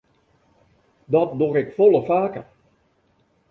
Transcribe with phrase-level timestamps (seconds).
[1.05, 2.45] Dat doch ik folle faker.